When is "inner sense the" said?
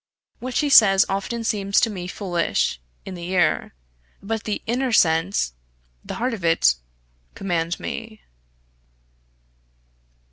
4.65-6.15